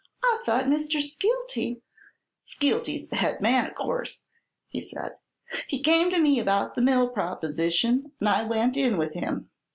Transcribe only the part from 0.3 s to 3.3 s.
thought Mr. Skeelty" "Skeelty's the